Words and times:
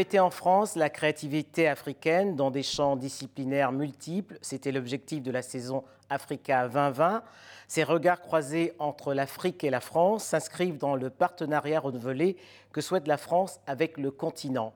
Fêter 0.00 0.18
en 0.18 0.30
France 0.30 0.76
la 0.76 0.88
créativité 0.88 1.68
africaine 1.68 2.34
dans 2.34 2.50
des 2.50 2.62
champs 2.62 2.96
disciplinaires 2.96 3.70
multiples, 3.70 4.38
c'était 4.40 4.72
l'objectif 4.72 5.22
de 5.22 5.30
la 5.30 5.42
saison 5.42 5.84
Africa 6.08 6.66
2020. 6.68 7.22
Ces 7.68 7.84
regards 7.84 8.22
croisés 8.22 8.72
entre 8.78 9.12
l'Afrique 9.12 9.62
et 9.62 9.68
la 9.68 9.80
France 9.80 10.24
s'inscrivent 10.24 10.78
dans 10.78 10.96
le 10.96 11.10
partenariat 11.10 11.80
renouvelé 11.80 12.38
que 12.72 12.80
souhaite 12.80 13.06
la 13.06 13.18
France 13.18 13.60
avec 13.66 13.98
le 13.98 14.10
continent. 14.10 14.72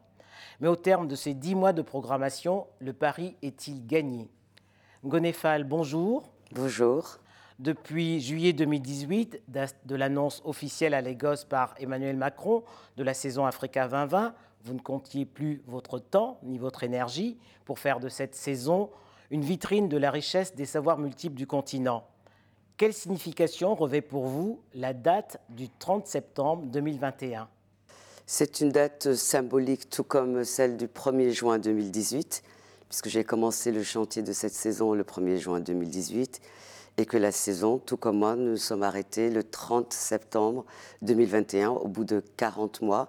Mais 0.61 0.69
au 0.69 0.77
terme 0.77 1.09
de 1.09 1.17
ces 1.17 1.33
dix 1.33 1.55
mois 1.55 1.73
de 1.73 1.81
programmation, 1.81 2.67
le 2.79 2.93
pari 2.93 3.39
est-il 3.41 3.87
gagné? 3.87 4.29
Gonefal, 5.07 5.65
bonjour. 5.65 6.29
Bonjour. 6.53 7.19
Depuis 7.61 8.21
juillet 8.21 8.53
2018, 8.53 9.45
de 9.87 9.95
l'annonce 9.95 10.43
officielle 10.45 10.93
à 10.93 11.01
Lagos 11.01 11.47
par 11.49 11.75
Emmanuel 11.79 12.17
Macron 12.17 12.63
de 12.99 13.05
la 13.05 13.15
saison 13.15 13.47
Africa 13.47 13.89
2020, 13.89 14.35
vous 14.65 14.73
ne 14.73 14.81
comptiez 14.81 15.27
plus 15.27 15.63
votre 15.67 15.99
temps 15.99 16.39
ni 16.43 16.59
votre 16.59 16.85
énergie 16.85 17.37
pour 17.67 17.79
faire 17.79 18.01
de 18.01 18.09
cette 18.09 18.35
saison 18.35 18.91
une 19.31 19.43
vitrine 19.43 19.89
de 19.89 19.97
la 19.97 20.11
richesse 20.11 20.55
des 20.55 20.65
savoirs 20.65 20.99
multiples 20.99 21.37
du 21.37 21.47
continent. 21.47 22.05
Quelle 22.77 22.95
signification 22.95 23.75
revêt 23.75 24.01
pour 24.01 24.27
vous 24.27 24.61
la 24.75 24.95
date 24.95 25.39
du 25.51 25.69
30 25.69 26.07
septembre 26.07 26.65
2021 26.67 27.49
C'est 28.27 28.61
une 28.61 28.71
date 28.71 29.15
symbolique 29.15 29.91
tout 29.91 30.03
comme 30.03 30.45
celle 30.45 30.77
du 30.77 30.87
1er 30.87 31.31
juin 31.31 31.59
2018, 31.59 32.43
puisque 32.89 33.09
j'ai 33.09 33.23
commencé 33.23 33.71
le 33.71 33.83
chantier 33.83 34.23
de 34.23 34.33
cette 34.33 34.55
saison 34.55 34.95
le 34.95 35.05
1er 35.05 35.37
juin 35.37 35.61
2018 35.61 36.41
et 36.97 37.07
que 37.07 37.17
la 37.17 37.33
saison, 37.33 37.79
tout 37.79 37.97
comme 37.97 38.19
moi, 38.19 38.35
nous 38.35 38.57
sommes 38.57 38.83
arrêtés 38.83 39.31
le 39.31 39.43
30 39.43 39.93
septembre 39.93 40.65
2021 41.03 41.71
au 41.71 41.89
bout 41.89 42.05
de 42.05 42.23
40 42.37 42.83
mois 42.83 43.09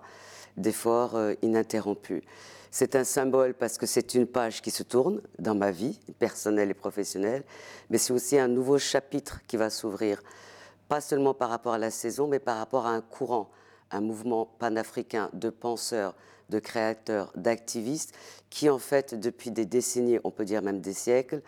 d'efforts 0.57 1.15
euh, 1.15 1.33
ininterrompus. 1.41 2.23
C'est 2.71 2.95
un 2.95 3.05
symbole 3.05 3.53
parce 3.53 3.77
que 3.77 3.85
c'est 3.85 4.15
une 4.15 4.27
page 4.27 4.61
qui 4.61 4.69
se 4.69 4.83
tourne 4.83 5.21
dans 5.39 5.55
ma 5.55 5.71
vie 5.71 5.97
personnelle 6.19 6.69
et 6.69 6.73
professionnelle, 6.73 7.43
mais 7.89 7.97
c'est 7.97 8.11
aussi 8.11 8.37
un 8.37 8.49
nouveau 8.49 8.77
chapitre 8.77 9.39
qui 9.47 9.55
va 9.55 9.69
s'ouvrir, 9.69 10.21
pas 10.89 10.99
seulement 10.99 11.33
par 11.33 11.49
rapport 11.49 11.73
à 11.73 11.77
la 11.77 11.89
saison, 11.89 12.27
mais 12.27 12.39
par 12.39 12.57
rapport 12.57 12.85
à 12.85 12.89
un 12.89 13.01
courant, 13.01 13.49
un 13.91 14.01
mouvement 14.01 14.45
panafricain 14.59 15.29
de 15.31 15.49
penseurs, 15.49 16.15
de 16.49 16.59
créateurs, 16.59 17.31
d'activistes, 17.35 18.13
qui 18.49 18.69
en 18.69 18.77
fait, 18.77 19.15
depuis 19.15 19.51
des 19.51 19.65
décennies, 19.65 20.19
on 20.23 20.31
peut 20.31 20.45
dire 20.45 20.61
même 20.61 20.81
des 20.81 20.93
siècles, 20.93 21.41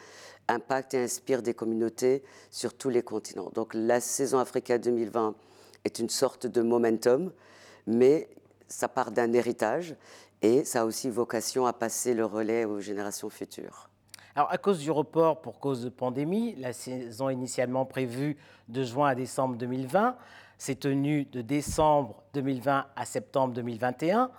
impacte 0.47 0.93
et 0.93 1.03
inspire 1.03 1.41
des 1.41 1.53
communautés 1.53 2.23
sur 2.51 2.73
tous 2.73 2.89
les 2.89 3.03
continents. 3.03 3.51
Donc 3.53 3.73
la 3.73 3.99
saison 3.99 4.39
Africa 4.39 4.77
2020 4.77 5.35
est 5.83 5.99
une 5.99 6.09
sorte 6.09 6.47
de 6.47 6.61
momentum, 6.61 7.31
mais 7.85 8.29
ça 8.67 8.87
part 8.87 9.11
d'un 9.11 9.33
héritage 9.33 9.95
et 10.41 10.63
ça 10.63 10.81
a 10.81 10.85
aussi 10.85 11.09
vocation 11.09 11.65
à 11.65 11.73
passer 11.73 12.13
le 12.13 12.25
relais 12.25 12.65
aux 12.65 12.79
générations 12.79 13.29
futures. 13.29 13.89
Alors, 14.35 14.51
à 14.51 14.59
cause 14.59 14.79
du 14.79 14.91
report 14.91 15.41
pour 15.41 15.59
cause 15.59 15.83
de 15.83 15.89
pandémie, 15.89 16.55
la 16.57 16.71
saison 16.71 17.29
initialement 17.29 17.85
prévue 17.85 18.37
de 18.67 18.83
juin 18.83 19.09
à 19.09 19.15
décembre 19.15 19.55
2020 19.55 20.15
s'est 20.59 20.75
tenue 20.75 21.25
de 21.25 21.41
décembre 21.41 22.21
2020 22.33 22.85
à 22.95 23.05
septembre 23.05 23.53
2021. 23.55 24.29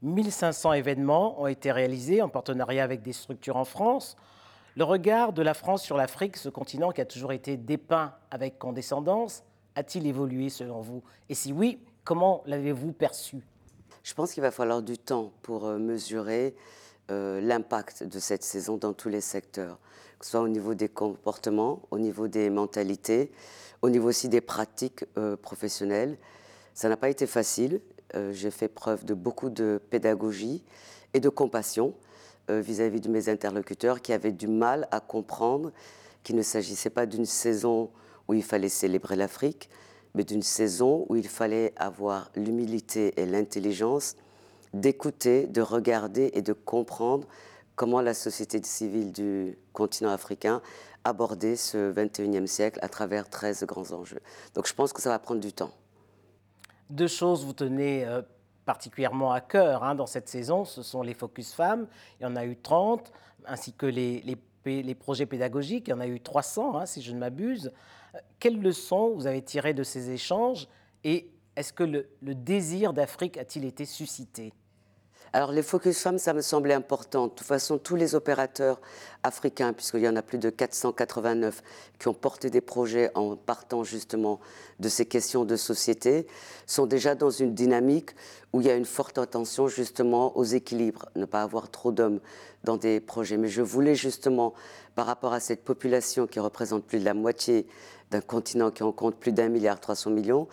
1500 0.00 0.72
événements 0.74 1.40
ont 1.40 1.46
été 1.46 1.72
réalisés 1.72 2.22
en 2.22 2.28
partenariat 2.28 2.84
avec 2.84 3.02
des 3.02 3.12
structures 3.12 3.56
en 3.56 3.64
France. 3.64 4.16
Le 4.76 4.84
regard 4.84 5.32
de 5.32 5.42
la 5.42 5.54
France 5.54 5.82
sur 5.82 5.96
l'Afrique, 5.96 6.36
ce 6.36 6.48
continent 6.48 6.90
qui 6.90 7.00
a 7.00 7.06
toujours 7.06 7.32
été 7.32 7.56
dépeint 7.56 8.14
avec 8.30 8.58
condescendance, 8.58 9.44
a-t-il 9.74 10.06
évolué 10.06 10.48
selon 10.48 10.80
vous? 10.80 11.02
Et 11.28 11.34
si 11.34 11.52
oui, 11.52 11.78
comment 12.02 12.42
l'avez-vous 12.46 12.92
perçu? 12.92 13.44
Je 14.04 14.12
pense 14.12 14.34
qu'il 14.34 14.42
va 14.42 14.50
falloir 14.50 14.82
du 14.82 14.98
temps 14.98 15.32
pour 15.42 15.64
euh, 15.64 15.78
mesurer 15.78 16.54
euh, 17.10 17.40
l'impact 17.40 18.04
de 18.04 18.18
cette 18.18 18.44
saison 18.44 18.76
dans 18.76 18.92
tous 18.92 19.08
les 19.08 19.22
secteurs, 19.22 19.78
que 20.18 20.26
ce 20.26 20.32
soit 20.32 20.42
au 20.42 20.48
niveau 20.48 20.74
des 20.74 20.90
comportements, 20.90 21.82
au 21.90 21.98
niveau 21.98 22.28
des 22.28 22.50
mentalités, 22.50 23.32
au 23.80 23.88
niveau 23.88 24.08
aussi 24.10 24.28
des 24.28 24.42
pratiques 24.42 25.06
euh, 25.16 25.36
professionnelles. 25.36 26.18
Ça 26.74 26.90
n'a 26.90 26.96
pas 26.96 27.08
été 27.08 27.26
facile. 27.26 27.80
J'ai 28.30 28.52
fait 28.52 28.68
preuve 28.68 29.04
de 29.04 29.12
beaucoup 29.12 29.50
de 29.50 29.80
pédagogie 29.90 30.62
et 31.14 31.20
de 31.20 31.28
compassion 31.28 31.94
vis-à-vis 32.48 32.98
-vis 32.98 33.02
de 33.02 33.08
mes 33.08 33.28
interlocuteurs 33.28 34.00
qui 34.02 34.12
avaient 34.12 34.30
du 34.30 34.46
mal 34.46 34.86
à 34.92 35.00
comprendre 35.00 35.72
qu'il 36.22 36.36
ne 36.36 36.42
s'agissait 36.42 36.90
pas 36.90 37.06
d'une 37.06 37.24
saison 37.24 37.90
où 38.28 38.34
il 38.34 38.44
fallait 38.44 38.68
célébrer 38.68 39.16
l'Afrique, 39.16 39.68
mais 40.14 40.24
d'une 40.24 40.42
saison 40.42 41.06
où 41.08 41.16
il 41.16 41.28
fallait 41.28 41.72
avoir 41.76 42.30
l'humilité 42.36 43.20
et 43.20 43.26
l'intelligence 43.26 44.16
d'écouter, 44.72 45.46
de 45.46 45.60
regarder 45.60 46.30
et 46.34 46.42
de 46.42 46.52
comprendre 46.52 47.26
comment 47.76 48.00
la 48.00 48.14
société 48.14 48.60
civile 48.62 49.12
du 49.12 49.58
continent 49.72 50.10
africain 50.10 50.62
abordait 51.04 51.56
ce 51.56 51.92
21e 51.92 52.46
siècle 52.46 52.78
à 52.82 52.88
travers 52.88 53.28
13 53.28 53.64
grands 53.64 53.92
enjeux. 53.92 54.20
Donc 54.54 54.66
je 54.66 54.74
pense 54.74 54.92
que 54.92 55.02
ça 55.02 55.10
va 55.10 55.18
prendre 55.18 55.40
du 55.40 55.52
temps. 55.52 55.72
Deux 56.90 57.08
choses 57.08 57.44
vous 57.44 57.52
tenez 57.52 58.04
euh, 58.04 58.22
particulièrement 58.64 59.32
à 59.32 59.40
cœur 59.40 59.84
hein, 59.84 59.94
dans 59.94 60.06
cette 60.06 60.28
saison, 60.28 60.64
ce 60.64 60.82
sont 60.82 61.02
les 61.02 61.14
focus 61.14 61.52
femmes, 61.52 61.86
il 62.20 62.24
y 62.24 62.26
en 62.26 62.36
a 62.36 62.44
eu 62.44 62.56
30, 62.56 63.12
ainsi 63.46 63.72
que 63.72 63.86
les, 63.86 64.36
projets 64.98 65.26
pédagogiques, 65.26 65.88
il 65.88 65.90
y 65.90 65.94
en 65.94 66.00
a 66.00 66.06
eu 66.06 66.20
300 66.20 66.78
hein, 66.78 66.86
si 66.86 67.02
je 67.02 67.12
ne 67.12 67.18
m'abuse. 67.18 67.72
Quelles 68.38 68.60
leçons 68.60 69.14
vous 69.14 69.26
avez 69.26 69.42
tirées 69.42 69.74
de 69.74 69.82
ces 69.82 70.10
échanges 70.10 70.68
et 71.02 71.30
est-ce 71.56 71.72
que 71.72 71.84
le, 71.84 72.34
désir 72.34 72.92
d'Afrique 72.92 73.36
a-t-il 73.36 73.64
été 73.64 73.84
suscité? 73.84 74.52
Alors 75.34 75.50
les 75.50 75.64
focus 75.64 75.98
femmes, 75.98 76.18
ça 76.18 76.32
me 76.32 76.42
semblait 76.42 76.74
important. 76.74 77.24
De 77.24 77.32
toute 77.32 77.44
façon, 77.44 77.76
tous 77.76 77.96
les 77.96 78.14
opérateurs 78.14 78.80
africains, 79.24 79.72
puisqu'il 79.72 80.02
y 80.02 80.08
en 80.08 80.14
a 80.14 80.22
plus 80.22 80.38
de 80.38 80.48
489 80.48 81.60
qui 81.98 82.06
ont 82.06 82.14
porté 82.14 82.50
des 82.50 82.60
projets 82.60 83.10
en 83.16 83.34
partant 83.34 83.82
justement 83.82 84.38
de 84.78 84.88
ces 84.88 85.06
questions 85.06 85.44
de 85.44 85.56
société, 85.56 86.28
sont 86.68 86.86
déjà 86.86 87.16
dans 87.16 87.30
une 87.30 87.52
dynamique 87.52 88.10
où 88.52 88.60
il 88.60 88.68
y 88.68 88.70
a 88.70 88.76
une 88.76 88.84
forte 88.84 89.18
attention 89.18 89.66
justement 89.66 90.36
aux 90.38 90.44
équilibres, 90.44 91.06
ne 91.16 91.24
pas 91.24 91.42
avoir 91.42 91.68
trop 91.68 91.90
d'hommes 91.90 92.20
dans 92.62 92.76
des 92.76 93.00
projets. 93.00 93.36
Mais 93.36 93.48
je 93.48 93.60
voulais 93.60 93.96
justement, 93.96 94.54
par 94.94 95.06
rapport 95.06 95.32
à 95.32 95.40
cette 95.40 95.64
population 95.64 96.28
qui 96.28 96.38
représente 96.38 96.84
plus 96.84 97.00
de 97.00 97.04
la 97.04 97.14
moitié 97.14 97.66
d'un 98.12 98.20
continent 98.20 98.70
qui 98.70 98.84
en 98.84 98.92
compte 98.92 99.16
plus 99.16 99.32
d'un 99.32 99.48
milliard 99.48 99.80
300 99.80 100.10
millions, 100.10 100.46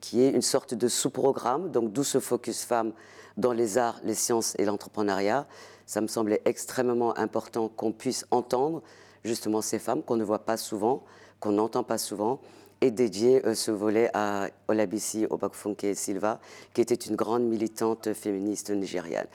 qui 0.00 0.22
est 0.22 0.30
une 0.30 0.40
sorte 0.40 0.74
de 0.74 0.86
sous-programme, 0.86 1.72
donc 1.72 1.92
d'où 1.92 2.04
ce 2.04 2.20
focus 2.20 2.62
femmes 2.62 2.92
dans 3.36 3.52
les 3.52 3.78
arts, 3.78 4.00
les 4.04 4.14
sciences 4.14 4.54
et 4.58 4.64
l'entrepreneuriat. 4.64 5.46
Ça 5.86 6.00
me 6.00 6.06
semblait 6.06 6.42
extrêmement 6.44 7.16
important 7.18 7.68
qu'on 7.68 7.92
puisse 7.92 8.26
entendre 8.30 8.82
justement 9.24 9.60
ces 9.60 9.78
femmes 9.78 10.02
qu'on 10.02 10.16
ne 10.16 10.24
voit 10.24 10.44
pas 10.44 10.56
souvent, 10.56 11.04
qu'on 11.40 11.52
n'entend 11.52 11.82
pas 11.82 11.98
souvent, 11.98 12.40
et 12.80 12.90
dédier 12.90 13.44
euh, 13.46 13.54
ce 13.54 13.70
volet 13.70 14.10
à 14.14 14.48
Olabisi 14.68 15.26
Obakfunke 15.28 15.86
Silva, 15.94 16.40
qui 16.72 16.80
était 16.80 16.94
une 16.94 17.16
grande 17.16 17.42
militante 17.42 18.12
féministe 18.14 18.70
nigériane. 18.70 19.26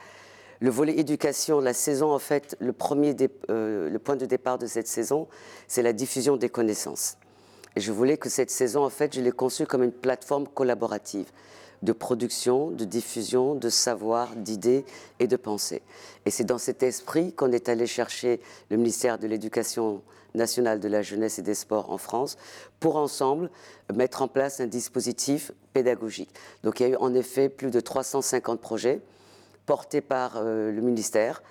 Le 0.60 0.70
volet 0.70 0.98
éducation, 0.98 1.60
la 1.60 1.74
saison, 1.74 2.10
en 2.12 2.18
fait, 2.18 2.56
le, 2.60 2.72
premier 2.72 3.14
euh, 3.50 3.90
le 3.90 3.98
point 3.98 4.16
de 4.16 4.24
départ 4.24 4.58
de 4.58 4.66
cette 4.66 4.88
saison, 4.88 5.28
c'est 5.68 5.82
la 5.82 5.92
diffusion 5.92 6.36
des 6.36 6.48
connaissances. 6.48 7.18
Et 7.76 7.80
je 7.80 7.92
voulais 7.92 8.16
que 8.16 8.30
cette 8.30 8.50
saison, 8.50 8.82
en 8.84 8.90
fait, 8.90 9.14
je 9.14 9.20
l'ai 9.20 9.32
conçue 9.32 9.66
comme 9.66 9.82
une 9.82 9.92
plateforme 9.92 10.48
collaborative 10.48 11.30
de 11.82 11.92
production, 11.92 12.70
de 12.70 12.84
diffusion, 12.84 13.54
de 13.54 13.68
savoir, 13.68 14.34
d'idées 14.36 14.84
et 15.18 15.26
de 15.26 15.36
pensées. 15.36 15.82
Et 16.24 16.30
c'est 16.30 16.44
dans 16.44 16.58
cet 16.58 16.82
esprit 16.82 17.32
qu'on 17.32 17.52
est 17.52 17.68
allé 17.68 17.86
chercher 17.86 18.40
le 18.70 18.76
ministère 18.76 19.18
de 19.18 19.26
l'Éducation 19.26 20.02
nationale 20.34 20.80
de 20.80 20.88
la 20.88 21.02
jeunesse 21.02 21.38
et 21.38 21.42
des 21.42 21.54
sports 21.54 21.90
en 21.90 21.98
France 21.98 22.36
pour 22.78 22.96
ensemble 22.96 23.50
mettre 23.94 24.22
en 24.22 24.28
place 24.28 24.60
un 24.60 24.66
dispositif 24.66 25.52
pédagogique. 25.72 26.30
Donc 26.62 26.80
il 26.80 26.82
y 26.84 26.86
a 26.86 26.88
eu 26.90 26.96
en 26.96 27.14
effet 27.14 27.48
plus 27.48 27.70
de 27.70 27.80
350 27.80 28.60
projets 28.60 29.00
portés 29.64 30.00
par 30.00 30.34
euh, 30.36 30.70
le 30.70 30.80
ministère 30.80 31.42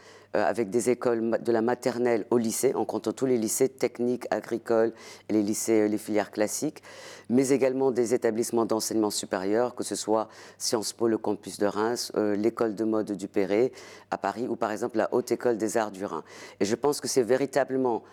avec 0.43 0.69
des 0.69 0.89
écoles 0.89 1.39
de 1.41 1.51
la 1.51 1.61
maternelle 1.61 2.25
au 2.29 2.37
lycée, 2.37 2.73
en 2.75 2.85
comptant 2.85 3.13
tous 3.13 3.25
les 3.25 3.37
lycées 3.37 3.69
techniques, 3.69 4.25
agricoles 4.31 4.93
et 5.29 5.33
les 5.33 5.41
lycées, 5.41 5.81
euh, 5.81 5.87
les 5.87 5.97
filières 5.97 6.31
classiques, 6.31 6.81
mais 7.29 7.49
également 7.49 7.91
des 7.91 8.13
établissements 8.13 8.65
d'enseignement 8.65 9.09
supérieur, 9.09 9.75
que 9.75 9.83
ce 9.83 9.95
soit 9.95 10.27
Sciences 10.57 10.93
Po, 10.93 11.07
le 11.07 11.17
campus 11.17 11.57
de 11.59 11.65
Reims, 11.65 12.11
euh, 12.15 12.35
l'école 12.35 12.75
de 12.75 12.83
mode 12.83 13.11
du 13.11 13.27
Perret 13.27 13.71
à 14.11 14.17
Paris, 14.17 14.47
ou 14.47 14.55
par 14.55 14.71
exemple 14.71 14.97
la 14.97 15.13
Haute 15.13 15.31
École 15.31 15.57
des 15.57 15.77
Arts 15.77 15.91
du 15.91 16.05
Rhin. 16.05 16.23
Et 16.59 16.65
je 16.65 16.75
pense 16.75 17.01
que 17.01 17.07
c'est 17.07 17.23
véritablement 17.23 18.03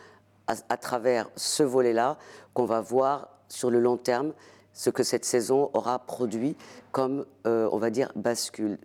à, 0.46 0.76
travers 0.76 1.30
ce 1.36 1.62
volet-là 1.62 2.18
qu'on 2.52 2.64
va 2.64 2.80
voir 2.80 3.28
sur 3.48 3.70
le 3.70 3.80
long 3.80 3.96
terme 3.96 4.32
ce 4.74 4.90
que 4.90 5.02
cette 5.02 5.24
saison 5.24 5.70
aura 5.72 6.00
produit 6.00 6.56
comme, 6.90 7.24
on 7.44 7.78
va 7.78 7.90
dire, 7.90 8.10
bascule 8.16 8.78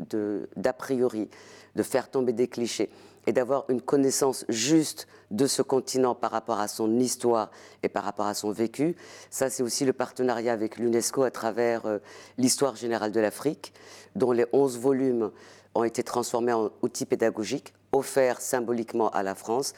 d'a 0.55 0.73
priori, 0.73 1.29
de 1.75 1.83
faire 1.83 2.09
tomber 2.09 2.31
des 2.31 2.47
clichés. 2.47 2.89
Et 3.27 3.33
d'avoir 3.33 3.65
une 3.69 3.81
connaissance 3.81 4.45
juste 4.49 5.07
de 5.29 5.45
ce 5.45 5.61
continent 5.61 6.15
par 6.15 6.31
rapport 6.31 6.59
à 6.59 6.69
son 6.69 6.99
histoire 6.99 7.51
et 7.83 7.89
par 7.89 8.03
rapport 8.03 8.25
à 8.25 8.33
son 8.33 8.51
vécu. 8.51 8.95
Ça, 9.29 9.49
c'est 9.49 9.61
aussi 9.61 9.85
le 9.85 9.93
partenariat 9.93 10.53
avec 10.53 10.77
l'UNESCO 10.77 11.23
à 11.23 11.31
travers 11.31 11.85
euh, 11.85 11.99
l'histoire 12.37 12.75
générale 12.75 13.11
de 13.11 13.19
l'Afrique, 13.19 13.73
dont 14.15 14.31
les 14.31 14.45
11 14.53 14.79
volumes 14.79 15.31
ont 15.75 15.83
été 15.83 16.01
transformés 16.03 16.53
en 16.53 16.71
outils 16.81 17.05
pédagogiques 17.05 17.73
offerts 17.91 18.41
symboliquement 18.41 19.09
à 19.09 19.23
la 19.23 19.35
France. 19.35 19.73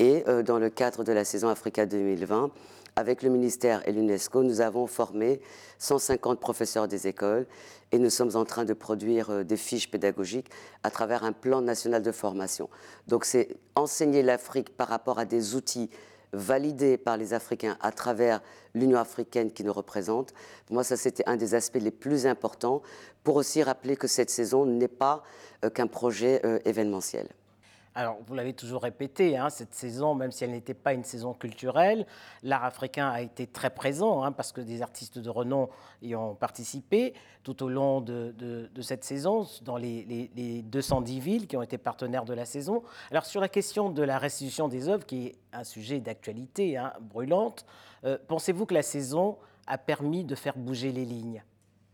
Et 0.00 0.24
euh, 0.26 0.42
dans 0.42 0.58
le 0.58 0.68
cadre 0.68 1.04
de 1.04 1.12
la 1.12 1.24
saison 1.24 1.48
Africa 1.48 1.86
2020, 1.86 2.50
avec 2.98 3.22
le 3.22 3.30
ministère 3.30 3.86
et 3.86 3.92
l'UNESCO, 3.92 4.42
nous 4.42 4.60
avons 4.60 4.88
formé 4.88 5.40
150 5.78 6.40
professeurs 6.40 6.88
des 6.88 7.06
écoles 7.06 7.46
et 7.92 7.98
nous 8.00 8.10
sommes 8.10 8.34
en 8.34 8.44
train 8.44 8.64
de 8.64 8.72
produire 8.72 9.30
euh, 9.30 9.44
des 9.44 9.56
fiches 9.56 9.88
pédagogiques 9.88 10.50
à 10.82 10.90
travers 10.90 11.22
un 11.22 11.30
plan 11.30 11.60
national 11.62 12.02
de 12.02 12.10
formation. 12.10 12.68
Donc 13.06 13.24
c'est 13.24 13.56
enseigner 13.76 14.24
l'Afrique 14.24 14.76
par 14.76 14.88
rapport 14.88 15.20
à 15.20 15.26
des 15.26 15.54
outils 15.54 15.90
validés 16.32 16.98
par 16.98 17.16
les 17.16 17.34
Africains 17.34 17.78
à 17.80 17.92
travers 17.92 18.42
l'Union 18.74 18.98
africaine 18.98 19.52
qui 19.52 19.62
nous 19.62 19.72
représente. 19.72 20.34
Moi, 20.68 20.82
ça, 20.82 20.96
c'était 20.96 21.22
un 21.28 21.36
des 21.36 21.54
aspects 21.54 21.78
les 21.80 21.92
plus 21.92 22.26
importants 22.26 22.82
pour 23.22 23.36
aussi 23.36 23.62
rappeler 23.62 23.96
que 23.96 24.08
cette 24.08 24.28
saison 24.28 24.66
n'est 24.66 24.88
pas 24.88 25.22
euh, 25.64 25.70
qu'un 25.70 25.86
projet 25.86 26.40
euh, 26.44 26.58
événementiel. 26.64 27.28
Alors, 27.98 28.18
vous 28.24 28.34
l'avez 28.34 28.52
toujours 28.52 28.82
répété, 28.82 29.36
hein, 29.36 29.50
cette 29.50 29.74
saison, 29.74 30.14
même 30.14 30.30
si 30.30 30.44
elle 30.44 30.52
n'était 30.52 30.72
pas 30.72 30.92
une 30.92 31.02
saison 31.02 31.34
culturelle, 31.34 32.06
l'art 32.44 32.62
africain 32.62 33.08
a 33.08 33.22
été 33.22 33.48
très 33.48 33.70
présent, 33.70 34.22
hein, 34.22 34.30
parce 34.30 34.52
que 34.52 34.60
des 34.60 34.82
artistes 34.82 35.18
de 35.18 35.28
renom 35.28 35.68
y 36.00 36.14
ont 36.14 36.36
participé 36.36 37.12
tout 37.42 37.60
au 37.64 37.68
long 37.68 38.00
de, 38.00 38.70
cette 38.82 39.02
saison, 39.02 39.48
dans 39.62 39.76
les, 39.76 40.62
210 40.64 41.18
villes 41.18 41.46
qui 41.48 41.56
ont 41.56 41.62
été 41.62 41.76
partenaires 41.76 42.24
de 42.24 42.34
la 42.34 42.44
saison. 42.44 42.84
Alors, 43.10 43.26
sur 43.26 43.40
la 43.40 43.48
question 43.48 43.90
de 43.90 44.02
la 44.04 44.18
restitution 44.18 44.68
des 44.68 44.88
œuvres, 44.88 45.04
qui 45.04 45.26
est 45.26 45.36
un 45.52 45.64
sujet 45.64 45.98
d'actualité 45.98 46.76
hein, 46.76 46.92
brûlante, 47.00 47.66
euh, 48.04 48.16
pensez-vous 48.28 48.64
que 48.64 48.74
la 48.74 48.82
saison 48.82 49.38
a 49.66 49.76
permis 49.76 50.22
de 50.22 50.36
faire 50.36 50.56
bouger 50.56 50.92
les 50.92 51.04
lignes? 51.04 51.42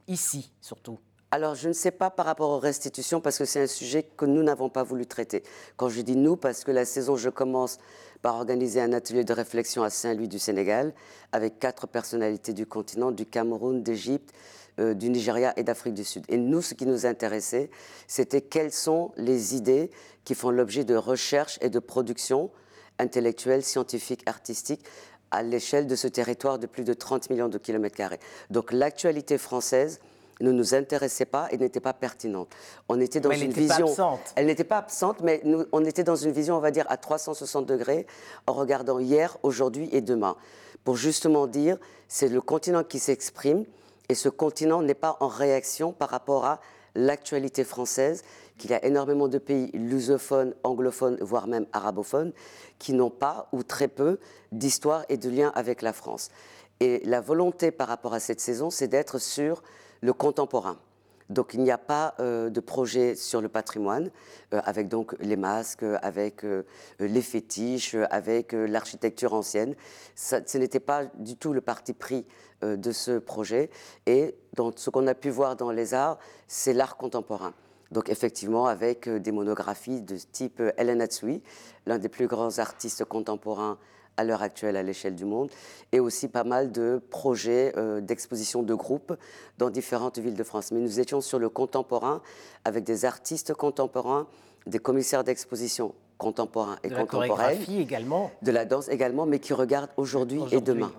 Ici, 0.07 0.53
surtout 0.61 0.99
alors, 1.35 1.57
je 1.57 1.67
ne 1.67 1.73
sais 1.73 1.91
pas 1.91 2.11
par 2.11 2.27
rapport 2.27 2.51
aux 2.51 2.61
restitutions, 2.61 3.21
parce 3.21 3.39
que 3.39 3.45
c'est 3.45 3.61
un 3.61 3.67
sujet 3.67 4.05
que 4.05 4.25
nous 4.25 4.45
n'avons 4.45 4.69
pas 4.69 4.85
voulu 4.85 5.05
traiter. 5.05 5.43
Quand 5.77 5.89
je 5.89 6.01
dis 6.01 6.15
nous, 6.15 6.37
parce 6.37 6.63
que 6.63 6.71
la 6.71 6.85
saison, 6.85 7.17
je 7.17 7.29
commence 7.29 7.79
par 8.23 8.37
organiser 8.37 8.81
un 8.81 8.93
atelier 8.93 9.25
de 9.25 9.33
réflexion 9.33 9.83
à 9.83 9.91
Saint-Louis 9.91 10.29
du 10.29 10.39
Sénégal, 10.39 10.95
avec 11.33 11.59
quatre 11.59 11.89
personnalités 11.89 12.53
du 12.53 12.67
continent, 12.67 13.11
du 13.11 13.27
Cameroun, 13.27 13.83
d'Égypte, 13.83 14.33
euh, 14.79 14.95
du 14.95 15.11
Nigeria 15.11 15.53
et 15.57 15.65
d'Afrique 15.65 15.95
du 15.95 16.05
Sud. 16.05 16.25
Et 16.29 16.37
nous, 16.37 16.63
ce 16.63 16.75
qui 16.75 16.87
nous 16.87 17.05
intéressait, 17.05 17.69
c'était 18.07 18.41
quelles 18.41 18.71
sont 18.71 19.11
les 19.17 19.57
idées 19.57 19.91
qui 20.23 20.37
font 20.37 20.51
l'objet 20.51 20.85
de 20.85 20.95
recherche 20.95 21.59
et 21.61 21.69
de 21.69 21.81
production 21.81 22.53
intellectuelle, 23.01 23.65
scientifique, 23.65 24.23
artistique 24.27 24.85
à 25.33 25.43
l'échelle 25.43 25.89
de 25.89 25.97
ce 25.97 26.07
territoire 26.07 26.61
de 26.61 26.69
plus 26.69 26.85
de 26.85 26.95
30 26.95 27.29
millions 27.29 27.49
de 27.49 27.59
kilomètres 27.59 27.97
carrés. 27.97 28.21
Donc 28.51 28.71
l'actualité 28.71 29.37
française 29.37 29.99
ne 30.41 30.51
nous 30.53 30.75
intéressait 30.75 31.25
pas 31.25 31.49
et 31.51 31.59
n'était 31.59 31.81
pas 31.81 31.93
pertinente. 31.93 32.49
On 32.89 33.01
était 33.01 33.21
dans 33.21 33.31
une 33.31 33.53
vision. 33.53 33.87
Elle 34.37 34.47
n'était 34.47 34.65
pas 34.65 34.79
absente, 34.79 35.21
mais 35.21 35.41
nous, 35.45 35.65
on 35.73 35.85
était 35.85 36.05
dans 36.05 36.17
une 36.17 36.33
vision, 36.33 36.57
on 36.57 36.61
va 36.61 36.71
dire, 36.71 36.87
à 36.89 36.97
360 36.97 37.67
degrés, 37.67 38.07
en 38.47 38.53
regardant 38.53 38.99
hier, 38.99 39.39
aujourd'hui 39.43 39.89
et 39.93 40.01
demain, 40.01 40.37
pour 40.85 40.97
justement 40.97 41.47
dire, 41.47 41.79
c'est 42.09 42.29
le 42.29 42.41
continent 42.41 42.85
qui 42.85 42.99
s'exprime 42.99 43.65
et 44.09 44.15
ce 44.15 44.29
continent 44.29 44.83
n'est 44.83 44.95
pas 44.95 45.17
en 45.21 45.29
réaction 45.29 45.93
par 45.93 46.11
rapport 46.11 46.45
à 46.45 46.61
l'actualité 46.95 47.65
française, 47.65 48.23
qu'il 48.59 48.71
y 48.71 48.75
a 48.75 48.85
énormément 48.85 49.27
de 49.27 49.39
pays 49.39 49.71
lusophones, 49.73 50.55
anglophones, 50.63 51.19
voire 51.21 51.49
même 51.49 51.67
arabophones, 51.73 52.33
qui 52.79 52.93
n'ont 52.93 53.11
pas 53.11 53.49
ou 53.53 53.63
très 53.63 53.89
peu 53.89 54.19
d'histoire 54.53 55.05
et 55.09 55.17
de 55.17 55.29
lien 55.29 55.51
avec 55.55 55.83
la 55.83 55.93
France. 55.93 56.31
Et 56.81 57.01
la 57.05 57.21
volonté 57.21 57.71
par 57.71 57.89
rapport 57.89 58.15
à 58.15 58.21
cette 58.21 58.41
saison, 58.41 58.71
c'est 58.71 58.89
d'être 58.89 59.19
sur 59.19 59.63
le 60.05 60.13
contemporain. 60.13 60.79
Donc 61.31 61.55
il 61.55 61.63
n'y 61.63 61.71
a 61.71 61.79
pas 61.79 62.15
euh, 62.21 62.51
de 62.51 62.61
projet 62.61 63.15
sur 63.15 63.41
le 63.41 63.49
patrimoine, 63.49 64.11
euh, 64.53 64.61
avec 64.65 64.89
donc 64.89 65.17
les 65.21 65.37
masques, 65.37 65.85
avec 66.03 66.45
euh, 66.45 66.65
les 67.01 67.23
fétiches, 67.23 67.97
avec 68.11 68.53
l'architecture 68.53 69.33
ancienne. 69.33 69.75
ce 70.15 70.59
n'était 70.59 70.81
pas 70.81 71.07
du 71.19 71.37
tout 71.37 71.55
le 71.55 71.63
parti 71.63 71.95
pris 71.95 72.27
de 72.63 72.93
ce 72.93 73.19
projet. 73.19 73.69
Et 74.07 74.37
ce 74.77 74.89
qu'on 74.89 75.07
a 75.07 75.15
pu 75.15 75.29
voir 75.29 75.57
dans 75.57 75.71
les 75.71 75.93
arts, 75.93 76.19
c'est 76.49 76.73
l'art 76.73 76.97
contemporain. 76.97 77.53
Donc 77.91 78.09
effectivement, 78.09 78.67
avec 78.67 79.09
des 79.09 79.33
monographies 79.33 80.01
de 80.01 80.17
type 80.17 80.63
Helen 80.79 81.03
Hatsui, 81.03 81.43
l'un 81.85 81.99
des 81.99 82.09
plus 82.09 82.27
grands 82.27 82.59
artistes 82.59 83.05
contemporains 83.05 83.79
à 84.17 84.25
l'heure 84.25 84.43
actuelle 84.43 84.77
à 84.77 84.83
l'échelle 84.83 85.15
du 85.15 85.25
monde, 85.25 85.51
et 85.93 86.01
aussi 86.01 86.29
pas 86.29 86.45
mal 86.45 86.73
de 86.73 87.01
projets 87.11 87.73
euh, 87.77 88.01
d'exposition 88.01 88.63
de 88.63 88.75
groupe 88.75 89.17
dans 89.59 89.71
différentes 89.71 90.19
villes 90.19 90.35
de 90.35 90.45
France. 90.45 90.73
Mais 90.73 90.81
nous 90.81 91.01
étions 91.01 91.21
sur 91.21 91.39
le 91.39 91.49
contemporain 91.49 92.23
avec 92.65 92.85
des 92.85 93.05
artistes 93.05 93.55
contemporains, 93.55 94.27
des 94.67 94.79
commissaires 94.79 95.25
d'exposition 95.25 95.95
contemporains 96.19 96.79
et 96.83 96.89
de 96.89 96.95
contemporaines. 96.95 97.59
La 97.69 97.81
également. 97.81 98.31
De 98.43 98.51
la 98.51 98.65
danse 98.65 98.89
également, 98.89 99.27
mais 99.27 99.39
qui 99.39 99.53
regardent 99.53 99.91
aujourd'hui 99.97 100.41
et 100.53 100.61
demain. 100.61 100.93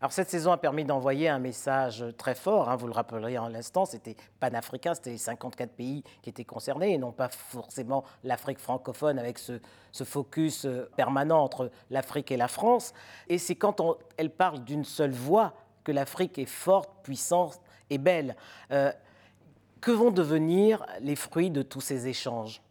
Alors 0.00 0.12
cette 0.12 0.28
saison 0.28 0.52
a 0.52 0.56
permis 0.56 0.84
d'envoyer 0.84 1.28
un 1.28 1.38
message 1.38 2.04
très 2.18 2.34
fort, 2.34 2.68
hein, 2.68 2.76
vous 2.76 2.86
le 2.86 2.92
rappellerez 2.92 3.38
en 3.38 3.48
l'instant, 3.48 3.84
c'était 3.84 4.16
panafricain, 4.40 4.94
c'était 4.94 5.10
les 5.10 5.18
54 5.18 5.70
pays 5.70 6.02
qui 6.22 6.30
étaient 6.30 6.44
concernés 6.44 6.92
et 6.92 6.98
non 6.98 7.12
pas 7.12 7.28
forcément 7.28 8.04
l'Afrique 8.24 8.58
francophone 8.58 9.18
avec 9.18 9.38
ce, 9.38 9.60
focus 10.04 10.64
euh, 10.64 10.90
permanent 10.96 11.42
entre 11.42 11.70
l'Afrique 11.90 12.32
et 12.32 12.36
la 12.36 12.48
France. 12.48 12.92
Et 13.28 13.38
c'est 13.38 13.54
quand 13.54 13.80
elle 14.16 14.30
parle 14.30 14.64
d'une 14.64 14.84
seule 14.84 15.12
voix 15.12 15.54
que 15.84 15.92
l'Afrique 15.92 16.38
est 16.38 16.46
forte, 16.46 16.90
puissante 17.02 17.60
et 17.90 17.98
belle. 17.98 18.36
Euh, 18.72 18.92
que 19.80 19.90
vont 19.90 20.10
devenir 20.10 20.84
les 21.00 21.14
fruits 21.14 21.50
de 21.50 21.62
tous 21.62 21.82
ces 21.82 22.08
échanges? 22.08 22.62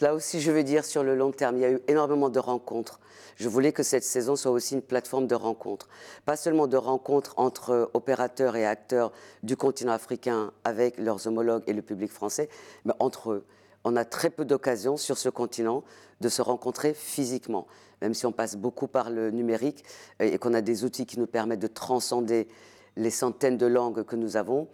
Là 0.00 0.14
aussi, 0.14 0.40
je 0.40 0.50
veux 0.50 0.62
dire, 0.62 0.84
sur 0.84 1.02
le 1.02 1.14
long 1.14 1.32
terme, 1.32 1.56
il 1.56 1.62
y 1.62 1.64
a 1.64 1.70
eu 1.70 1.80
énormément 1.88 2.28
de 2.28 2.38
rencontres. 2.38 3.00
Je 3.36 3.48
voulais 3.48 3.72
que 3.72 3.82
cette 3.82 4.04
saison 4.04 4.36
soit 4.36 4.52
aussi 4.52 4.74
une 4.74 4.82
plateforme 4.82 5.26
de 5.26 5.34
rencontres. 5.34 5.88
Pas 6.24 6.36
seulement 6.36 6.66
de 6.66 6.76
rencontres 6.76 7.34
entre 7.36 7.90
opérateurs 7.94 8.54
et 8.54 8.64
acteurs 8.64 9.12
du 9.42 9.56
continent 9.56 9.92
africain 9.92 10.52
avec 10.62 10.98
leurs 10.98 11.26
homologues 11.26 11.64
et 11.66 11.72
le 11.72 11.82
public 11.82 12.12
français, 12.12 12.48
mais 12.84 12.92
entre 13.00 13.32
eux. 13.32 13.44
On 13.82 13.96
a 13.96 14.04
très 14.04 14.30
peu 14.30 14.44
d'occasions 14.44 14.96
sur 14.96 15.18
ce 15.18 15.28
continent 15.28 15.82
de 16.20 16.28
se 16.28 16.40
rencontrer 16.40 16.94
physiquement, 16.94 17.66
même 18.00 18.14
si 18.14 18.24
on 18.24 18.32
passe 18.32 18.56
beaucoup 18.56 18.86
par 18.86 19.10
le 19.10 19.30
numérique 19.30 19.84
et 20.20 20.38
qu'on 20.38 20.54
a 20.54 20.60
des 20.60 20.84
outils 20.84 21.06
qui 21.06 21.18
nous 21.18 21.26
permettent 21.26 21.60
de 21.60 21.66
transcender 21.66 22.48
les 22.96 23.10
centaines 23.10 23.58
de 23.58 23.66
langues 23.66 24.04
que 24.04 24.16
nous 24.16 24.36
avons, 24.36 24.68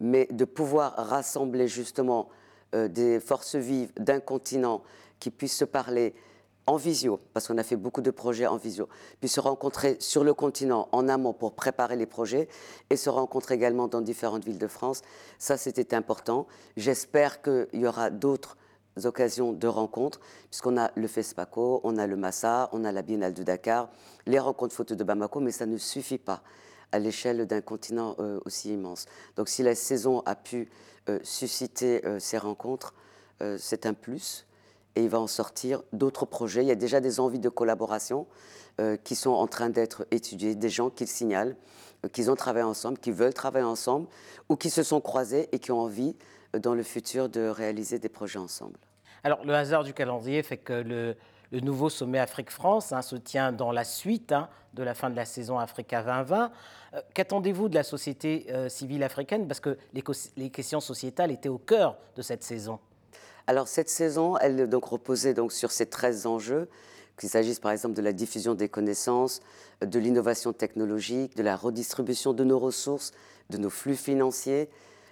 mais 0.00 0.26
de 0.30 0.44
pouvoir 0.44 0.94
rassembler 0.96 1.68
justement 1.68 2.28
euh, 2.74 2.88
des 2.88 3.20
forces 3.20 3.56
vives 3.56 3.92
d'un 3.98 4.20
continent 4.20 4.82
qui 5.18 5.30
puissent 5.30 5.56
se 5.56 5.64
parler 5.64 6.14
en 6.66 6.76
visio, 6.76 7.18
parce 7.32 7.48
qu'on 7.48 7.58
a 7.58 7.64
fait 7.64 7.76
beaucoup 7.76 8.00
de 8.00 8.10
projets 8.10 8.46
en 8.46 8.56
visio, 8.56 8.88
puis 9.18 9.28
se 9.28 9.40
rencontrer 9.40 9.96
sur 9.98 10.22
le 10.22 10.34
continent 10.34 10.88
en 10.92 11.08
amont 11.08 11.32
pour 11.32 11.54
préparer 11.54 11.96
les 11.96 12.06
projets 12.06 12.48
et 12.90 12.96
se 12.96 13.10
rencontrer 13.10 13.56
également 13.56 13.88
dans 13.88 14.00
différentes 14.00 14.44
villes 14.44 14.58
de 14.58 14.68
France. 14.68 15.02
Ça, 15.38 15.56
c'était 15.56 15.94
important. 15.94 16.46
J'espère 16.76 17.42
qu'il 17.42 17.66
y 17.72 17.86
aura 17.86 18.10
d'autres 18.10 18.56
occasions 19.04 19.52
de 19.52 19.66
rencontres, 19.66 20.20
puisqu'on 20.48 20.76
a 20.76 20.90
le 20.94 21.08
FESPACO, 21.08 21.80
on 21.82 21.96
a 21.96 22.06
le 22.06 22.16
Massa, 22.16 22.68
on 22.72 22.84
a 22.84 22.92
la 22.92 23.02
Biennale 23.02 23.34
de 23.34 23.42
Dakar, 23.42 23.88
les 24.26 24.38
rencontres 24.38 24.74
photos 24.74 24.96
de 24.96 25.02
Bamako, 25.04 25.40
mais 25.40 25.52
ça 25.52 25.66
ne 25.66 25.76
suffit 25.76 26.18
pas 26.18 26.42
à 26.92 26.98
l'échelle 26.98 27.46
d'un 27.46 27.60
continent 27.60 28.16
euh, 28.18 28.40
aussi 28.44 28.72
immense. 28.72 29.06
Donc 29.36 29.48
si 29.48 29.62
la 29.62 29.74
saison 29.74 30.22
a 30.26 30.34
pu 30.34 30.68
euh, 31.08 31.18
susciter 31.22 32.04
euh, 32.04 32.18
ces 32.18 32.36
rencontres, 32.36 32.94
euh, 33.42 33.56
c'est 33.58 33.86
un 33.86 33.94
plus. 33.94 34.46
Et 34.96 35.04
il 35.04 35.08
va 35.08 35.18
en 35.18 35.26
sortir 35.26 35.82
d'autres 35.92 36.26
projets. 36.26 36.62
Il 36.62 36.68
y 36.68 36.72
a 36.72 36.76
déjà 36.76 37.00
des 37.00 37.20
envies 37.20 37.38
de 37.38 37.48
collaboration 37.48 38.26
qui 39.04 39.14
sont 39.14 39.32
en 39.32 39.46
train 39.46 39.68
d'être 39.68 40.06
étudiées, 40.10 40.54
des 40.54 40.70
gens 40.70 40.88
qui 40.88 41.06
signalent 41.06 41.54
qu'ils 42.14 42.30
ont 42.30 42.34
travaillé 42.34 42.64
ensemble, 42.64 42.96
qui 42.96 43.10
veulent 43.10 43.34
travailler 43.34 43.66
ensemble, 43.66 44.08
ou 44.48 44.56
qui 44.56 44.70
se 44.70 44.82
sont 44.82 45.02
croisés 45.02 45.50
et 45.52 45.58
qui 45.58 45.70
ont 45.70 45.80
envie 45.80 46.16
dans 46.58 46.74
le 46.74 46.82
futur 46.82 47.28
de 47.28 47.46
réaliser 47.46 47.98
des 47.98 48.08
projets 48.08 48.38
ensemble. 48.38 48.78
Alors 49.22 49.44
le 49.44 49.54
hasard 49.54 49.84
du 49.84 49.92
calendrier 49.92 50.42
fait 50.42 50.56
que 50.56 50.72
le, 50.72 51.14
le 51.50 51.60
nouveau 51.60 51.90
sommet 51.90 52.18
Afrique-France 52.18 52.92
hein, 52.92 53.02
se 53.02 53.16
tient 53.16 53.52
dans 53.52 53.72
la 53.72 53.84
suite 53.84 54.32
hein, 54.32 54.48
de 54.74 54.82
la 54.82 54.94
fin 54.94 55.10
de 55.10 55.16
la 55.16 55.24
saison 55.24 55.58
Africa 55.58 56.02
2020. 56.02 56.52
Euh, 56.94 57.00
qu'attendez-vous 57.14 57.68
de 57.68 57.74
la 57.74 57.82
société 57.82 58.46
euh, 58.50 58.68
civile 58.68 59.02
africaine? 59.02 59.48
Parce 59.48 59.60
que 59.60 59.76
les, 59.92 60.50
questions 60.50 60.80
sociétales 60.80 61.30
étaient 61.30 61.48
au 61.48 61.58
cœur 61.58 61.96
de 62.16 62.22
cette 62.22 62.44
saison. 62.44 62.78
Alors 63.46 63.68
cette 63.68 63.88
saison, 63.88 64.36
elle 64.38 64.68
donc 64.68 64.84
reposait 64.84 65.34
donc 65.34 65.52
sur 65.52 65.72
ces 65.72 65.86
13 65.86 66.26
enjeux, 66.26 66.68
qu'il 67.18 67.28
s'agisse 67.28 67.58
par 67.58 67.72
exemple 67.72 67.94
de 67.94 68.02
la 68.02 68.12
diffusion 68.12 68.54
des 68.54 68.68
connaissances, 68.68 69.40
de 69.82 69.98
l'innovation 69.98 70.52
technologique, 70.52 71.36
de 71.36 71.42
la 71.42 71.56
redistribution 71.56 72.32
de 72.32 72.44
nos 72.44 72.58
ressources, 72.58 73.12
de 73.50 73.58
nos 73.58 73.70
flux 73.70 73.96
financiers, 73.96 74.70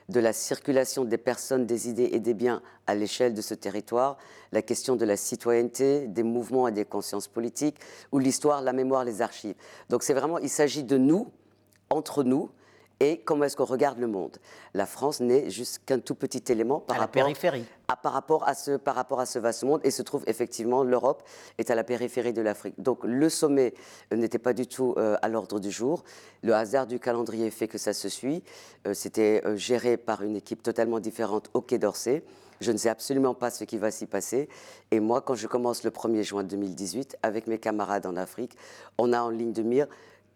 de 0.09 0.21
la 0.21 0.33
circulation 0.33 1.05
des 1.05 1.19
personnes, 1.19 1.67
des 1.67 1.89
idées 1.89 2.11
et 2.13 2.21
des 2.21 2.35
biens 2.35 2.63
à 2.87 2.95
l'échelle 2.95 3.35
de 3.35 3.43
ce 3.43 3.55
territoire, 3.55 4.17
la 4.53 4.63
question 4.63 4.97
de 4.97 5.05
la 5.05 5.17
citoyenneté, 5.17 6.07
des 6.07 6.23
mouvements 6.23 6.69
et 6.69 6.73
des 6.73 6.85
consciences 6.85 7.29
politiques, 7.29 7.77
ou 8.13 8.19
l'histoire, 8.19 8.63
la 8.63 8.73
mémoire, 8.73 9.05
les 9.05 9.21
archives. 9.21 9.55
Donc 9.91 10.03
c'est 10.03 10.15
vraiment, 10.15 10.39
il 10.39 10.49
s'agit 10.49 10.85
de 10.85 10.97
nous, 10.97 11.31
entre 11.91 12.23
nous, 12.25 12.51
et 13.01 13.19
comment 13.19 13.45
est-ce 13.45 13.57
qu'on 13.57 13.65
regarde 13.65 13.99
le 13.99 14.09
monde? 14.09 14.39
La 14.75 14.87
France 14.87 15.21
n'est 15.21 15.51
juste 15.51 15.83
qu'un 15.87 16.01
tout 16.01 16.15
petit 16.17 16.43
élément 16.51 16.81
par, 16.81 16.99
rapport, 16.99 17.31
À, 17.87 17.97
par, 17.97 18.13
rapport 18.13 18.49
à 18.49 18.55
ce, 18.55 18.77
par 18.77 18.97
rapport 18.97 19.21
à 19.21 19.27
ce 19.27 19.39
vaste 19.39 19.63
monde 19.63 19.81
et 19.85 19.91
se 19.91 20.03
trouve 20.03 20.25
effectivement 20.27 20.83
l'Europe 20.83 21.23
est 21.59 21.71
à 21.71 21.77
la 21.77 21.85
périphérie 21.85 22.33
de 22.33 22.43
l'Afrique. 22.43 22.75
Donc 22.79 23.01
le 23.05 23.29
sommet 23.29 23.75
n'était 24.13 24.39
pas 24.39 24.53
du 24.53 24.67
tout 24.67 24.95
euh, 24.97 25.17
à 25.23 25.29
l'ordre 25.29 25.61
du 25.61 25.71
jour. 25.71 26.03
Le 26.43 26.55
hasard 26.55 26.87
du 26.87 26.99
calendrier 26.99 27.51
fait 27.51 27.69
que 27.69 27.79
ça 27.79 27.93
se 27.93 28.09
suit. 28.09 28.43
Euh, 28.87 28.95
c'était 28.95 29.43
euh, 29.45 29.57
géré 29.57 29.97
par 29.97 30.23
une 30.23 30.37
équipe 30.37 30.63
totalement 30.63 30.99
différente 30.99 31.51
au 31.55 31.61
Quai 31.61 31.79
d'Orsay. 31.79 32.25
Je 32.61 32.73
ne 32.73 32.77
sais 32.77 32.89
absolument 32.89 33.35
pas 33.35 33.51
ce 33.51 33.63
qui 33.63 33.79
va 33.79 33.93
s'y 33.93 34.07
passer. 34.07 34.49
Et 34.91 34.99
moi, 34.99 35.21
quand 35.21 35.37
je 35.37 35.47
commence 35.47 35.85
le 35.85 35.91
1er 35.91 36.25
juin 36.25 36.43
2018, 36.43 37.17
avec 37.23 37.47
mes 37.47 37.59
camarades 37.59 38.07
en 38.07 38.17
Afrique, 38.17 38.57
on 38.99 39.13
a 39.13 39.21
en 39.21 39.31
ligne 39.31 39.53
de 39.53 39.63
mire 39.63 39.87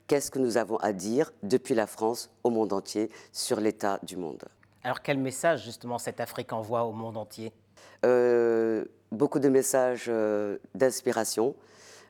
qu'est-ce 0.06 0.30
que 0.30 0.38
nous 0.38 0.56
avons 0.56 0.76
à 0.78 0.92
dire 0.92 1.32
depuis 1.42 1.74
la 1.74 1.86
France 1.86 2.30
au 2.44 2.50
monde 2.50 2.72
entier 2.72 3.10
sur 3.32 3.60
l'état 3.60 3.98
du 4.02 4.16
monde? 4.16 4.42
Alors 4.84 5.02
quel 5.02 5.18
message 5.18 5.64
justement 5.64 5.98
cette 5.98 6.20
Afrique 6.20 6.52
envoie 6.52 6.84
au 6.84 6.92
monde 6.92 7.16
entier? 7.16 7.52
Euh, 8.04 8.84
Beaucoup 9.12 9.40
de 9.40 9.48
messages 9.50 10.06
euh, 10.08 10.56
d'inspiration, 10.74 11.54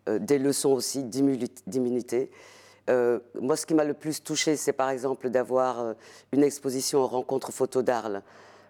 euh, 0.09 0.21
des 0.21 0.39
leçons 0.39 0.71
aussi 0.71 1.03
d'immunité. 1.03 2.31
moi, 2.89 3.57
ce 3.57 3.67
qui 3.67 3.75
m'a 3.75 3.85
le 3.85 3.95
plus 3.95 4.23
touché, 4.23 4.55
c'est 4.57 4.73
par 4.73 4.91
exemple 4.91 5.29
d'avoir 5.29 5.95
une 6.31 6.45
exposition 6.45 7.07
rencontre 7.07 7.51
photo 7.51 7.83
d'Arles 7.83 8.23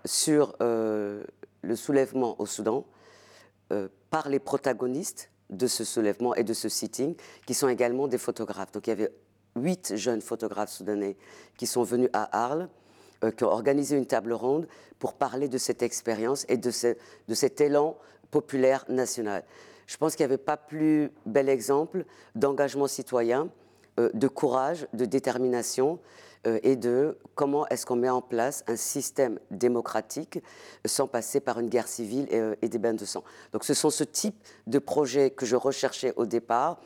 sur 0.05 0.57
le 0.61 1.77
soulèvement 1.77 2.41
au 2.41 2.47
Soudan 2.47 2.85
par 4.11 4.29
les 4.29 4.39
protagonistes 4.39 5.32
de 5.51 5.67
ce 5.67 5.85
soulèvement 5.85 6.35
et 6.35 6.45
de 6.45 6.55
ce 6.55 6.69
sitting, 6.69 7.15
qui 7.47 7.55
sont 7.55 7.69
également 7.69 8.09
des 8.09 8.19
photographes. 8.19 8.73
Donc 8.73 8.87
il 8.87 8.91
y 8.91 8.93
avait 8.93 9.13
huit 9.57 9.97
jeunes 9.97 10.23
photographes 10.23 10.71
soudanais 10.71 11.17
qui 11.57 11.67
sont 11.67 11.83
venus 11.83 12.09
à 12.13 12.45
Arles, 12.45 12.69
euh, 13.25 13.31
qui 13.31 13.45
ont 13.45 13.51
organisé 13.51 13.97
une 13.97 14.07
table 14.07 14.33
ronde 14.33 14.67
pour 14.99 15.15
parler 15.15 15.49
de 15.49 15.59
cette 15.59 15.83
expérience 15.83 16.47
et 16.49 16.57
de, 16.57 16.71
de 17.29 17.35
cet 17.35 17.61
élan 17.61 17.97
populaire 18.31 18.85
national. 18.89 19.45
Je 19.87 19.97
pense 19.97 20.17
qu'il 20.17 20.25
n'y 20.25 20.33
avait 20.33 20.39
pas 20.39 20.57
plus 20.57 21.11
bel 21.27 21.49
exemple 21.49 22.05
d'engagement 22.35 22.87
citoyen, 22.87 23.51
euh, 24.01 24.11
de 24.15 24.29
courage, 24.29 24.87
de 24.95 25.05
détermination 25.05 25.99
euh, 26.47 26.59
et 26.63 26.77
de 26.77 27.19
comment 27.35 27.67
est-ce 27.69 27.87
qu'on 27.87 27.97
met 27.97 28.09
en 28.09 28.23
place 28.23 28.65
un 28.67 28.77
système 28.77 29.39
démocratique 29.51 30.43
sans 30.85 31.07
passer 31.07 31.41
par 31.41 31.59
une 31.61 31.69
guerre 31.69 31.89
civile 31.89 32.27
et, 32.31 32.41
et 32.63 32.69
des 32.69 32.79
bains 32.79 32.95
de 32.95 33.05
sang. 33.05 33.23
Donc 33.53 33.65
ce 33.65 33.75
sont 33.75 33.91
ce 33.91 34.05
type 34.05 34.37
de 34.67 34.79
projets 34.79 35.31
que 35.31 35.47
je 35.47 35.57
recherchais 35.57 36.13
au 36.17 36.27
départ 36.27 36.81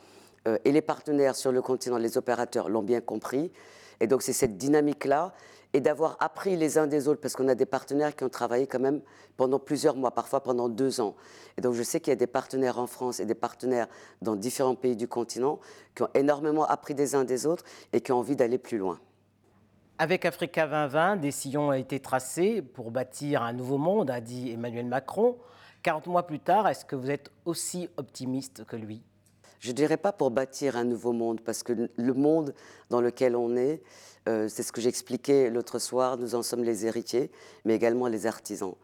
euh, 0.47 0.57
et 0.65 0.71
les 0.71 0.81
partenaires 0.81 1.35
sur 1.35 1.51
le 1.51 1.61
continent, 1.61 1.97
les 1.97 2.17
opérateurs 2.17 2.69
l'ont 2.69 2.83
bien 2.83 3.01
compris. 3.01 3.51
Et 3.99 4.07
donc 4.07 4.21
c'est 4.21 4.33
cette 4.33 4.57
dynamique-là 4.57 5.33
et 5.73 5.81
d'avoir 5.81 6.15
appris 6.21 6.55
les 6.55 6.77
uns 6.77 6.87
des 6.87 7.07
autres, 7.07 7.19
parce 7.19 7.35
qu'on 7.35 7.47
a 7.49 7.55
des 7.55 7.65
partenaires 7.65 8.15
qui 8.15 8.23
ont 8.23 8.29
travaillé 8.29 8.67
quand 8.67 8.79
même 8.79 9.01
pendant 9.35 9.59
plusieurs 9.59 9.97
mois, 9.97 10.11
parfois 10.11 10.41
pendant 10.41 10.69
deux 10.69 11.01
ans. 11.01 11.15
Et 11.57 11.61
donc 11.61 11.73
je 11.73 11.83
sais 11.83 11.99
qu'il 11.99 12.11
y 12.11 12.13
a 12.13 12.17
des 12.17 12.27
partenaires 12.27 12.79
en 12.79 12.87
France 12.87 13.19
et 13.19 13.25
des 13.25 13.35
partenaires 13.35 13.87
dans 14.21 14.35
différents 14.35 14.75
pays 14.75 14.95
du 14.95 15.07
continent 15.07 15.59
qui 15.93 16.03
ont 16.03 16.09
énormément 16.13 16.65
appris 16.65 16.95
des 16.95 17.15
uns 17.15 17.25
des 17.25 17.45
autres 17.45 17.65
et 17.91 17.99
qui 17.99 18.11
ont 18.11 18.19
envie 18.19 18.35
d'aller 18.37 18.57
plus 18.57 18.77
loin. 18.77 18.99
Avec 19.99 20.25
Africa 20.25 20.67
2020, 20.67 21.15
des 21.15 21.31
sillons 21.31 21.69
ont 21.69 21.73
été 21.73 21.99
tracés 21.99 22.61
pour 22.61 22.91
bâtir 22.91 23.41
un 23.41 23.51
nouveau 23.51 23.79
monde, 23.79 24.11
a 24.11 24.21
dit 24.21 24.51
Emmanuel 24.51 24.85
Macron. 24.85 25.37
40 25.81 26.05
mois 26.05 26.27
plus 26.27 26.39
tard, 26.39 26.67
est-ce 26.67 26.85
que 26.85 26.95
vous 26.95 27.09
êtes 27.09 27.31
aussi 27.45 27.89
optimiste 27.97 28.63
que 28.65 28.75
lui? 28.75 29.01
Je 29.59 29.69
ne 29.69 29.73
dirais 29.73 29.97
pas 29.97 30.11
pour 30.11 30.29
bâtir 30.29 30.77
un 30.77 30.83
nouveau 30.83 31.13
monde, 31.13 31.41
parce 31.41 31.63
que 31.63 31.89
le 31.95 32.13
monde 32.13 32.53
dans 32.91 33.01
lequel 33.01 33.35
on 33.35 33.55
est, 33.55 33.81
euh, 34.29 34.47
c'est 34.47 34.61
ce 34.61 34.71
que 34.71 34.81
j'expliquais 34.81 35.49
l'autre 35.49 35.79
soir, 35.79 36.17
nous 36.17 36.35
en 36.35 36.43
sommes 36.43 36.63
les 36.63 36.85
héritiers, 36.85 37.31
mais 37.65 37.73
également 37.73 38.07
les 38.07 38.27
artisans. 38.27 38.75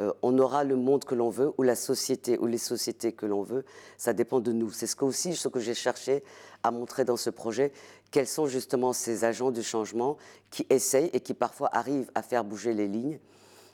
Euh, 0.00 0.12
on 0.22 0.38
aura 0.38 0.64
le 0.64 0.76
monde 0.76 1.04
que 1.04 1.14
l'on 1.14 1.30
veut, 1.30 1.52
ou 1.58 1.62
la 1.62 1.76
société, 1.76 2.38
ou 2.38 2.46
les 2.46 2.58
sociétés 2.58 3.12
que 3.12 3.26
l'on 3.26 3.42
veut, 3.42 3.64
ça 3.96 4.12
dépend 4.12 4.40
de 4.40 4.50
nous. 4.50 4.70
C'est 4.70 4.86
ce 4.86 4.96
que 4.96 5.04
aussi 5.04 5.36
ce 5.36 5.48
que 5.48 5.60
j'ai 5.60 5.74
cherché 5.74 6.24
à 6.62 6.70
montrer 6.70 7.04
dans 7.04 7.16
ce 7.16 7.30
projet, 7.30 7.72
quels 8.14 8.28
sont 8.28 8.46
justement 8.46 8.92
ces 8.92 9.24
agents 9.24 9.50
du 9.50 9.64
changement 9.64 10.18
qui 10.48 10.64
essayent 10.70 11.10
et 11.12 11.18
qui 11.18 11.34
parfois 11.34 11.68
arrivent 11.72 12.12
à 12.14 12.22
faire 12.22 12.44
bouger 12.44 12.72
les 12.72 12.86
lignes. 12.86 13.18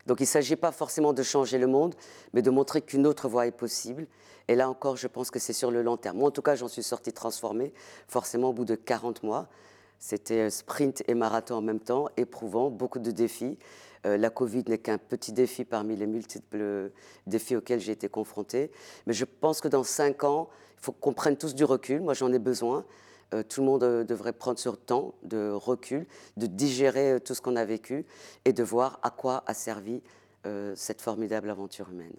Donc 0.07 0.21
il 0.21 0.23
ne 0.23 0.29
s'agit 0.29 0.57
pas 0.57 0.73
forcément 0.73 1.13
de 1.13 1.23
changer 1.23 1.59
le 1.59 1.67
monde, 1.67 1.95
mais 2.33 2.41
de 2.41 2.49
montrer 2.49 2.81
qu'une 2.81 3.07
autre 3.07 3.29
voie 3.29 3.47
est 3.47 3.51
possible. 3.51 4.07
Et 4.49 4.55
là 4.55 4.71
encore, 4.71 4.97
je 4.97 5.09
pense 5.09 5.31
que 5.31 5.39
c'est 5.39 5.53
sur 5.53 5.71
le 5.71 5.83
long 5.83 5.99
terme. 5.99 6.17
Moi, 6.17 6.29
en 6.29 6.31
tout 6.31 6.41
cas, 6.41 6.55
j'en 6.55 6.69
suis 6.69 6.83
sortie 6.83 7.13
transformée, 7.13 7.75
forcément 8.09 8.49
au 8.49 8.53
bout 8.55 8.65
de 8.65 8.77
40 8.77 9.25
mois. 9.25 9.47
C'était 9.99 10.47
euh, 10.47 10.49
sprint 10.49 11.03
et 11.07 11.13
marathon 11.13 11.57
en 11.57 11.61
même 11.61 11.79
temps, 11.79 12.09
éprouvant, 12.17 12.71
beaucoup 12.71 12.99
de 12.99 13.11
défis. 13.11 13.59
Euh, 14.07 14.17
la 14.17 14.31
Covid 14.31 14.65
n'est 14.69 14.79
qu'un 14.79 14.97
petit 14.97 15.33
défi 15.33 15.67
parmi 15.67 15.97
les 15.97 16.07
multiples 16.07 16.91
défis 17.27 17.57
auxquels 17.57 17.81
j'ai 17.81 17.93
été 17.93 18.09
confrontée. 18.09 18.71
Mais 19.07 19.13
je 19.13 19.27
pense 19.27 19.61
que 19.61 19.69
dans 19.69 19.85
cinq 19.85 20.25
ans, 20.25 20.49
il 20.79 20.85
faut 20.85 20.93
qu'on 20.93 21.13
prenne 21.13 21.37
tous 21.37 21.55
du 21.55 21.65
recul. 21.65 22.01
Moi, 22.01 22.15
j'en 22.15 22.33
ai 22.33 22.39
besoin. 22.39 22.87
Euh, 23.33 23.43
tout 23.43 23.61
le 23.61 23.67
monde 23.67 23.83
devrait 24.05 24.33
prendre 24.33 24.59
ce 24.59 24.69
temps 24.69 25.15
de 25.23 25.51
recul, 25.51 26.07
de 26.37 26.47
digérer 26.47 27.21
tout 27.25 27.35
ce 27.35 27.41
qu'on 27.41 27.57
a 27.57 27.65
vécu 27.65 28.07
et 28.45 28.53
de 28.53 28.63
voir 28.63 28.99
à 29.03 29.11
quoi 29.11 29.45
a 29.47 29.55
servi 29.55 30.03
cette 30.75 31.03
formidable 31.03 31.51
aventure 31.51 31.91
humaine. 31.91 32.17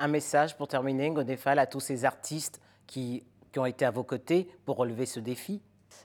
Un 0.00 0.08
message 0.08 0.56
pour 0.56 0.66
terminer, 0.66 1.10
Godefal, 1.10 1.60
à 1.60 1.66
tous 1.66 1.78
ces 1.78 2.04
artistes 2.04 2.60
qui, 2.88 3.22
qui 3.52 3.60
ont 3.60 3.66
été 3.66 3.84
à 3.84 3.92
vos 3.92 4.02
côtés 4.02 4.48
pour 4.64 4.78
relever 4.78 5.06
ce 5.06 5.20
défi 5.20 5.62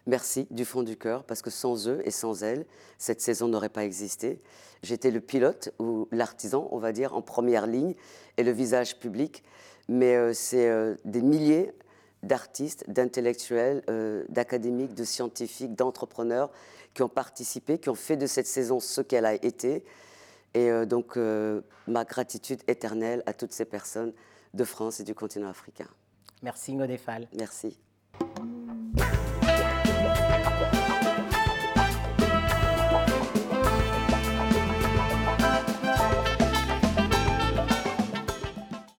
Merci 0.07 0.48
du 0.51 0.65
fond 0.65 0.84
du 0.84 0.98
cœur, 0.98 1.24
parce 1.24 1.41
que 1.41 1.50
sans 1.50 1.88
eux 1.88 2.01
et 2.05 2.12
sans 2.12 2.43
elles, 2.43 2.65
cette 2.98 3.22
saison 3.22 3.48
n'aurait 3.48 3.69
pas 3.69 3.84
existé. 3.84 4.39
J'étais 4.84 5.10
le 5.10 5.19
pilote 5.19 5.74
ou 5.79 6.07
l'artisan, 6.12 6.67
on 6.72 6.77
va 6.77 6.91
dire, 6.91 7.15
en 7.15 7.24
première 7.24 7.65
ligne 7.65 7.95
et 8.38 8.43
le 8.43 8.51
visage 8.51 9.00
public. 9.00 9.43
Mais 9.88 10.15
euh, 10.15 10.34
c'est 10.34 10.69
euh, 10.69 10.95
des 11.05 11.22
milliers 11.22 11.74
d'artistes, 12.25 12.89
d'intellectuels, 12.89 13.84
euh, 13.89 14.25
d'académiques, 14.29 14.94
de 14.94 15.03
scientifiques, 15.03 15.75
d'entrepreneurs 15.75 16.51
qui 16.94 17.03
ont 17.03 17.10
participé, 17.10 17.77
qui 17.77 17.89
ont 17.89 17.96
fait 17.96 18.17
de 18.17 18.25
cette 18.25 18.48
saison 18.48 18.79
ce 18.79 19.01
qu'elle 19.01 19.25
a 19.25 19.34
été. 19.34 19.84
Et 20.53 20.72
euh, 20.72 20.86
donc, 20.86 21.17
euh, 21.17 21.62
ma 21.88 22.05
gratitude 22.05 22.62
éternelle 22.67 23.22
à 23.25 23.34
toutes 23.34 23.51
ces 23.51 23.65
personnes 23.65 24.13
de 24.53 24.63
France 24.63 25.00
et 25.00 25.03
du 25.03 25.13
continent 25.13 25.50
africain. 25.50 25.88
Merci 26.41 26.74
Ngodefal. 26.74 27.27
Merci. 27.38 27.77